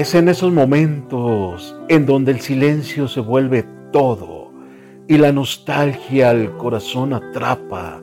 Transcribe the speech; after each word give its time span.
Es 0.00 0.14
en 0.14 0.30
esos 0.30 0.50
momentos 0.50 1.76
en 1.90 2.06
donde 2.06 2.32
el 2.32 2.40
silencio 2.40 3.06
se 3.06 3.20
vuelve 3.20 3.66
todo 3.92 4.50
y 5.06 5.18
la 5.18 5.30
nostalgia 5.30 6.30
al 6.30 6.56
corazón 6.56 7.12
atrapa. 7.12 8.00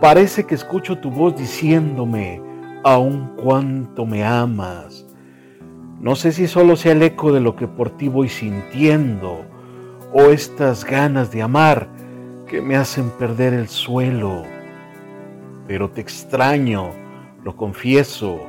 Parece 0.00 0.44
que 0.44 0.54
escucho 0.54 0.96
tu 0.96 1.10
voz 1.10 1.36
diciéndome 1.36 2.40
aún 2.82 3.30
cuánto 3.36 4.06
me 4.06 4.24
amas. 4.24 5.04
No 6.00 6.16
sé 6.16 6.32
si 6.32 6.46
solo 6.46 6.76
sea 6.76 6.92
el 6.92 7.02
eco 7.02 7.30
de 7.30 7.40
lo 7.40 7.56
que 7.56 7.68
por 7.68 7.90
ti 7.90 8.08
voy 8.08 8.30
sintiendo 8.30 9.44
o 10.14 10.30
estas 10.30 10.82
ganas 10.82 11.30
de 11.30 11.42
amar 11.42 11.88
que 12.46 12.62
me 12.62 12.74
hacen 12.74 13.10
perder 13.10 13.52
el 13.52 13.68
suelo. 13.68 14.44
Pero 15.66 15.90
te 15.90 16.00
extraño, 16.00 16.92
lo 17.44 17.54
confieso 17.54 18.40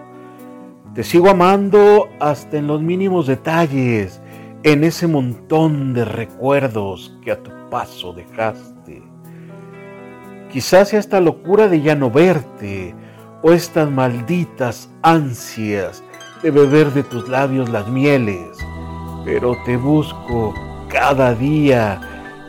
te 1.00 1.06
sigo 1.06 1.30
amando 1.30 2.10
hasta 2.20 2.58
en 2.58 2.68
los 2.68 2.82
mínimos 2.82 3.26
detalles, 3.26 4.20
en 4.64 4.84
ese 4.84 5.08
montón 5.08 5.94
de 5.94 6.04
recuerdos 6.04 7.18
que 7.24 7.32
a 7.32 7.42
tu 7.42 7.52
paso 7.70 8.12
dejaste. 8.12 9.02
Quizás 10.52 10.90
sea 10.90 11.00
esta 11.00 11.22
locura 11.22 11.70
de 11.70 11.80
ya 11.82 11.96
no 11.96 12.12
verte 12.12 12.94
o 13.42 13.54
estas 13.54 13.90
malditas 13.90 14.90
ansias 15.02 16.04
de 16.44 16.52
beber 16.52 16.92
de 16.92 17.04
tus 17.04 17.30
labios 17.30 17.70
las 17.70 17.88
mieles, 17.88 18.58
pero 19.24 19.56
te 19.66 19.78
busco 19.78 20.54
cada 20.90 21.34
día 21.34 22.02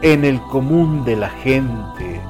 en 0.03 0.25
el 0.25 0.41
común 0.41 1.05
de 1.05 1.14
la 1.14 1.30
gente. 1.30 2.20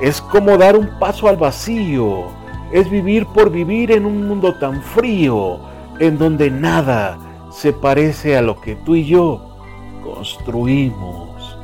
Es 0.00 0.22
como 0.22 0.56
dar 0.56 0.78
un 0.78 0.98
paso 0.98 1.28
al 1.28 1.36
vacío 1.36 2.24
es 2.72 2.90
vivir 2.90 3.26
por 3.26 3.50
vivir 3.50 3.92
en 3.92 4.04
un 4.04 4.26
mundo 4.26 4.54
tan 4.58 4.82
frío, 4.82 5.60
en 5.98 6.18
donde 6.18 6.50
nada 6.50 7.18
se 7.50 7.72
parece 7.72 8.36
a 8.36 8.42
lo 8.42 8.60
que 8.60 8.76
tú 8.76 8.94
y 8.94 9.06
yo 9.06 9.56
construimos. 10.02 11.58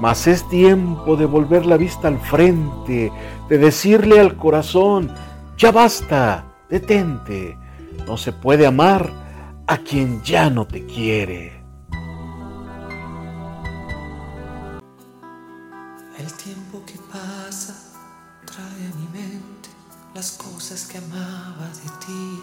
Mas 0.00 0.26
es 0.26 0.48
tiempo 0.48 1.16
de 1.16 1.26
volver 1.26 1.66
la 1.66 1.76
vista 1.76 2.08
al 2.08 2.18
frente, 2.18 3.12
de 3.48 3.58
decirle 3.58 4.18
al 4.20 4.36
corazón, 4.36 5.10
ya 5.56 5.70
basta, 5.70 6.44
detente, 6.68 7.56
no 8.06 8.16
se 8.16 8.32
puede 8.32 8.66
amar 8.66 9.10
a 9.66 9.78
quien 9.78 10.22
ya 10.22 10.50
no 10.50 10.66
te 10.66 10.84
quiere. 10.84 11.62
El 16.18 16.32
tiempo 16.34 16.82
que 16.86 16.98
pasa 17.12 17.74
trae 18.44 18.86
a 18.86 18.96
mi 18.96 19.08
mente 19.12 19.63
las 20.14 20.30
cosas 20.32 20.86
que 20.86 20.98
amaba 20.98 21.68
de 21.82 22.06
ti. 22.06 22.40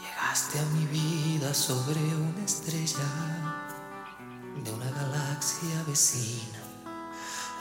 Llegaste 0.00 0.58
a 0.58 0.64
mi 0.74 0.84
vida 0.86 1.54
sobre 1.54 1.98
una 1.98 2.44
estrella 2.44 3.08
de 4.62 4.70
una 4.70 4.90
galaxia 4.90 5.82
vecina. 5.86 6.58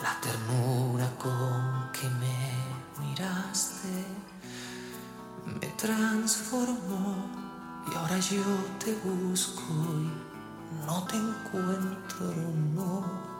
La 0.02 0.19
ternura 0.19 1.09
con 1.17 1.89
que 1.94 2.09
me 2.09 3.08
miraste 3.08 4.05
me 5.45 5.67
transformó 5.77 7.30
y 7.89 7.95
ahora 7.95 8.19
yo 8.19 8.44
te 8.83 8.94
busco 8.95 9.64
y 9.71 10.86
no 10.86 11.03
te 11.03 11.16
encuentro, 11.16 12.33
no. 12.75 13.33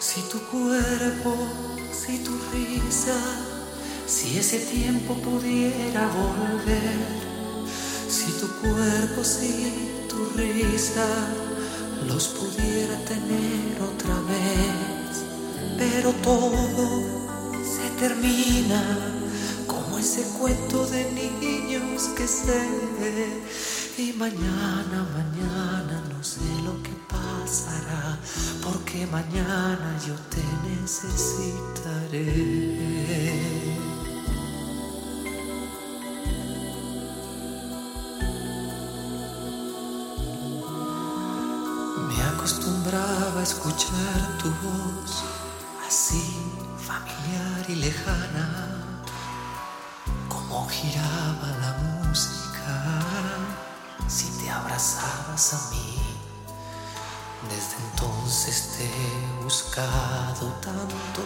Si 0.00 0.22
tu 0.22 0.38
cuerpo, 0.46 1.36
si 1.92 2.20
tu 2.20 2.32
risa, 2.52 3.20
si 4.06 4.38
ese 4.38 4.58
tiempo 4.60 5.12
pudiera 5.16 6.08
volver, 6.08 6.96
si 8.08 8.32
tu 8.40 8.48
cuerpo, 8.62 9.22
si 9.22 10.06
tu 10.08 10.24
risa, 10.38 11.06
los 12.08 12.28
pudiera 12.28 12.96
tener 13.04 13.76
otra 13.82 14.14
vez, 14.22 15.22
pero 15.76 16.12
todo 16.22 16.88
se 17.62 17.90
termina 17.98 18.82
como 19.66 19.98
ese 19.98 20.22
cuento 20.38 20.86
de 20.86 21.12
niños 21.12 22.04
que 22.16 22.26
sé, 22.26 22.66
y 23.98 24.14
mañana, 24.14 25.06
mañana 25.12 26.02
no 26.08 26.24
sé 26.24 26.49
mañana 29.10 29.98
yo 30.06 30.14
te 30.30 30.42
necesitaré. 30.68 32.24
Me 42.08 42.22
acostumbraba 42.22 43.40
a 43.40 43.42
escuchar 43.42 44.38
tu 44.40 44.48
voz 44.64 45.24
así 45.86 46.24
familiar 46.78 47.64
y 47.68 47.74
lejana, 47.76 48.46
como 50.28 50.68
giraba 50.68 51.48
la 51.60 51.72
música 52.06 52.74
si 54.06 54.26
te 54.38 54.50
abrazabas 54.50 55.54
a 55.54 55.70
mí. 55.70 55.99
Desde 57.48 57.76
entonces 57.90 58.76
te 58.76 58.84
he 58.84 59.42
buscado 59.42 60.52
tanto 60.60 61.22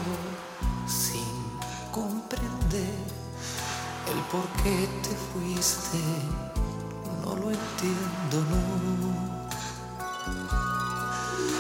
sin 0.87 1.59
comprender 1.91 2.95
el 4.07 4.21
por 4.31 4.47
qué 4.63 4.89
te 5.03 5.11
fuiste. 5.33 5.99
No 7.25 7.35
lo 7.35 7.51
entiendo, 7.51 8.37
no. 8.49 9.35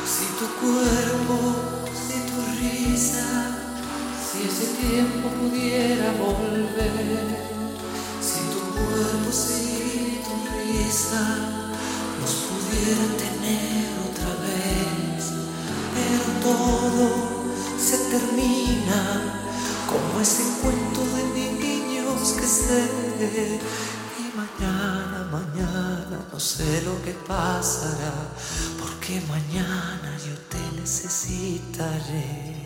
Si 0.06 0.26
tu 0.38 0.46
cuerpo, 0.60 1.36
si 2.06 2.16
tu 2.30 2.38
risa, 2.60 3.26
si 4.24 4.44
ese 4.44 4.66
tiempo 4.80 5.30
pudiera 5.30 6.12
volver, 6.12 7.26
si 8.20 8.40
tu 8.52 8.60
cuerpo, 8.72 9.32
si 9.32 10.22
tu 10.22 10.34
risa 10.56 11.22
nos 12.20 12.34
pudiera 12.34 13.16
tener 13.18 13.33
todo 16.44 17.08
se 17.78 17.96
termina 18.10 19.00
como 19.88 20.20
ese 20.20 20.42
cuento 20.60 21.00
de 21.16 21.22
niños 21.32 22.32
que 22.32 22.46
sé. 22.46 23.60
Y 24.18 24.36
mañana, 24.36 25.28
mañana 25.32 26.18
no 26.32 26.38
sé 26.38 26.82
lo 26.82 27.02
que 27.02 27.12
pasará, 27.12 28.14
porque 28.80 29.22
mañana 29.28 30.16
yo 30.26 30.34
te 30.50 30.80
necesitaré. 30.80 32.63